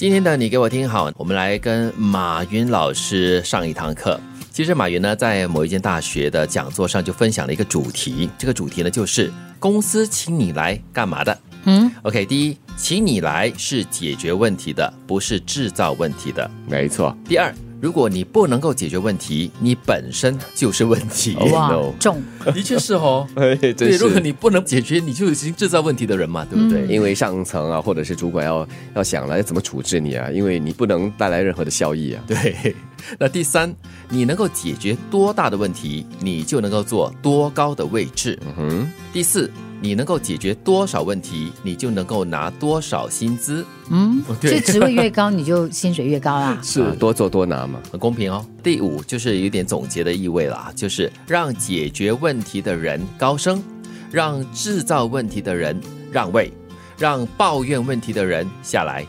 [0.00, 4.18] 今天的你给我听好，我们来跟马云老师上一堂课。
[4.50, 11.38] 其实马云呢，在某一间大学的讲座上就分享了一个主题，这个主题呢就是公司请你来干嘛的？
[11.64, 16.50] 嗯，OK，第一，请你来是解决问题的，不是制造问题的。
[16.66, 17.14] 没错。
[17.28, 17.54] 第二。
[17.80, 21.34] 如果你不能够解决问题，你本身就是问题。
[21.52, 23.26] 哇，重，的确是哦。
[23.34, 26.86] 对，如果你不能解决，你就已经制造问题的人嘛，对不对？
[26.86, 32.22] 因为上层啊，或者是主管要要想了要怎么处置你啊，因为你不能带来任何的效益啊。
[32.28, 32.74] 对。
[33.18, 33.74] 那第三，
[34.10, 38.38] 你能够解决多大的问题，你就能够做多高的位置。
[38.46, 38.92] 嗯哼。
[39.12, 39.50] 第四。
[39.80, 43.64] 你能够解决多少问题，你就能够拿多少薪资。
[43.88, 46.58] 嗯，所以职位越高，你就薪水越高啦。
[46.62, 48.44] 是多做多拿嘛，很公平哦。
[48.62, 53.62] 第五就是有点总结的意味了，就是让解决问题的人高升，
[54.10, 55.80] 让制造问题的人
[56.12, 56.52] 让位，
[56.98, 59.06] 让抱怨问题的人下来。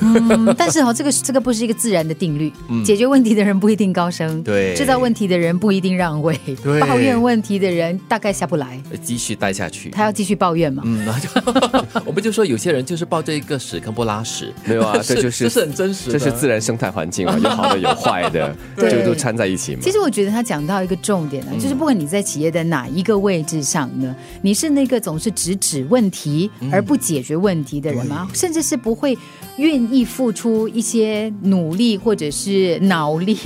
[0.00, 2.52] 嗯，但是哦，这个这个不是一个自然的定律。
[2.84, 9.90] 解决问题的人不一定高升，对；制造问题的人不一定让位，对；抱怨问题的人大概下不来，继续待下去。
[9.90, 10.82] 他要继续抱怨嘛？
[10.84, 11.28] 嗯，那就
[12.04, 19.80] 我们就说有些人就是抱着一个屎坑不拉屎，没有啊， 这就是这是很真实，这是自然生态环境啊，有好的有坏的， 就都掺在一起嘛。
[19.82, 28.28] 其实我觉得他讲到一个重点呢，就是不管你在企业的哪一个位置上呢，你是那个总是直指问题而不解决问题的人吗？
[28.34, 29.16] 甚至是不会
[29.56, 30.54] 愿意付出。
[30.68, 33.36] 一些努力或者是脑力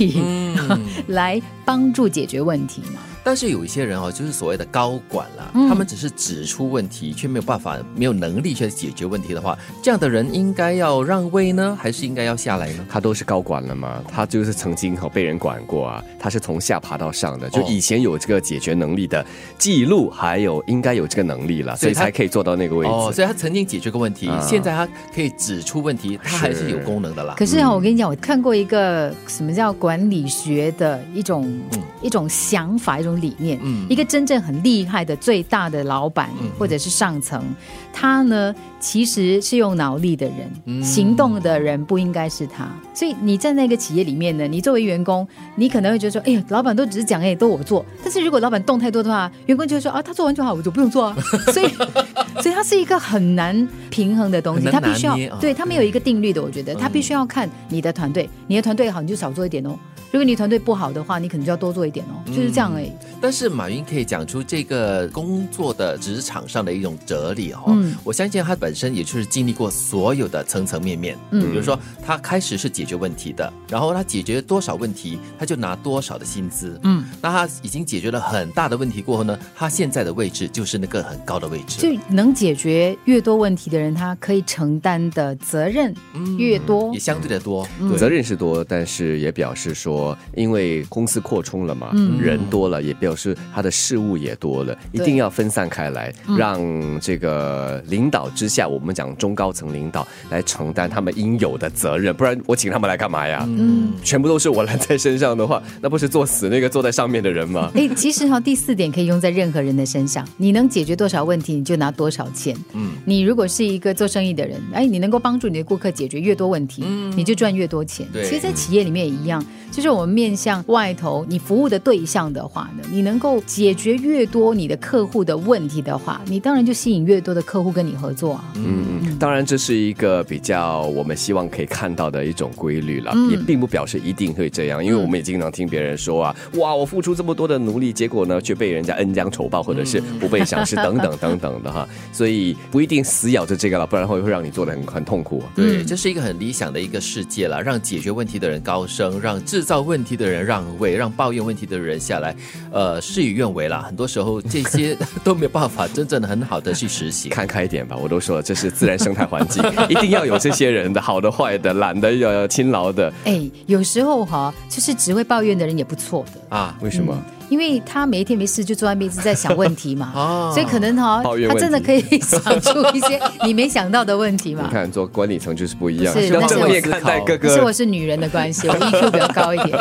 [1.07, 2.99] 来帮助解决问题嘛？
[3.29, 12.83] 但是有一些人哦，就是所谓的高管了，他们只是指出问题，却没有办法、没有能力去解决问题的话，这样的人应该要让位呢，还是应该要下来呢？
[12.89, 19.23] 他都是高管了嘛，他就是曾经和被人管过啊，他是从下爬到上的，就以前有这个解决能力的
[19.59, 22.91] 记录，还有应该有这个能力了，所以才可以做到那个位置。
[22.91, 27.35] 哦，所以他曾经解决过问题，现在他可以指出问题，他还是有功能的啦。
[27.37, 31.61] 可是啊，我跟你讲，我看过一个什么叫管理学的一种
[32.01, 33.85] 一种想法，一种理念，嗯。
[33.89, 37.43] 一个真正很厉害的最大的老板或者是上层，
[37.91, 40.29] 他呢其实是用脑力的
[40.65, 42.69] 人，行动的人不应该是他。
[42.93, 47.85] 所以你在那个企业里面呢，你作为员工，你可能会觉得说，哎呀，老板都只是讲，哎，都我做。
[48.03, 51.15] 但是如果老板动太多的话，员工就会说，啊，他做完就好，我就不用做啊。
[51.53, 51.67] 所以，
[52.41, 56.41] 所以它是一个很难平衡的东西，他必须要对他没有一个定律的。
[56.41, 59.77] 我觉得他必须要看你的团队，你的团队好，你就少做一点哦。
[60.11, 62.91] 如果你团队不好的话，你可能就要多做一点哦，就是这样哎。
[63.21, 71.15] 但是马云可以讲出这个工作的职场上的一种哲理哦，我相信他本身也就是经历过所有的层层面面。
[71.29, 76.79] 嗯，比如说他开始是解决问题的，然后他解决多少问题，他就拿多少的薪资。
[76.81, 81.79] 嗯，那他已经解决了很大的问题过后呢，他现在的位置就是那个很高的位置。
[81.79, 85.93] 就能解决越多问题的人，他可以承担的责任
[86.37, 87.67] 越多，也相对的多。
[87.97, 90.17] 责任是多，但是也表示说。
[90.35, 96.61] 因为公司扩充了嘛，人多了，也表示他的事务也多了，一定要分散开来，让
[97.01, 103.45] 这个领导之下，我们讲中高层领导来承担他们应有的责任，不然我请他们来干嘛呀？
[103.49, 107.69] 嗯，全部都是我揽在身上的话， 那不是作死那个坐在上面的人吗？
[107.75, 112.55] 哎，其实哈，第四点可以用在任何人的身上，你能解决多少问题，你就拿多少钱。
[112.73, 118.07] 嗯，你如果是一个做生意的人，哎，你能够帮助你的顾客解决越多问题，嗯你就赚越多钱。
[118.13, 119.89] 对，其实，在企业里面也一样，就是。
[119.89, 128.53] 我们面向外头，你服务的对象的话呢，你能够解决越多你的客户的问题的话，你当然就吸引越多的客户跟你合作啊。
[128.53, 141.78] 嗯，当然这是一个比较我们希望可以看到的一种规律了，也并不表示一定会这样，因为我们也经常听别人说啊，哇，我付出这么多的努力，结果呢却被人家恩将仇报，或者是不被赏识 等等等等的哈，
[142.13, 145.43] 所以不一定死咬着这个了，不然会会让你做的很很痛苦。
[145.55, 149.79] 对，这是一个很理想的一个世界了，让解决问题的人高升，让制造。
[149.89, 152.35] 问题的人让位，让抱怨问题的人下来，
[152.69, 153.81] 呃，事与愿违了。
[153.81, 157.31] 很多时候这些 都没有办法真正的很好的去实行。
[157.31, 163.11] 看开一点吧，我都说了，这是自然生态环境， 一定要有这些人的，好的、坏的、懒的、要勤劳的。
[163.23, 166.77] 哎，有时候哈，就是只会抱怨的人也不错的啊？
[166.81, 167.17] 为什么？
[167.49, 170.11] 因为他每一天没事就坐在那边一直在想问题嘛，
[170.53, 174.63] 所以可能哈，他真的可以想出一些 你没想到的问题嘛。
[174.67, 177.49] 你看做管理层就是不一样，是正面看待哥哥。
[177.49, 179.77] 是我是女人的关系，我 EQ 比较高一点。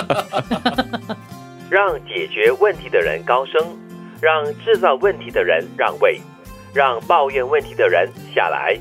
[1.70, 3.62] 让解决问题的人高升，
[4.20, 6.18] 让制造问题的人让位，
[6.72, 8.78] 让抱怨问题的人下来。